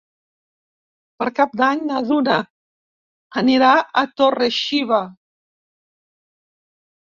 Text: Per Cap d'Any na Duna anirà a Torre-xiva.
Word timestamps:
Per 1.19 1.27
Cap 1.39 1.53
d'Any 1.61 1.83
na 1.89 1.99
Duna 2.07 2.39
anirà 3.43 3.75
a 4.03 4.05
Torre-xiva. 4.23 5.03